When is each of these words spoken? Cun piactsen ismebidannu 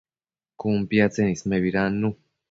Cun 0.61 0.79
piactsen 0.93 1.29
ismebidannu 1.33 2.09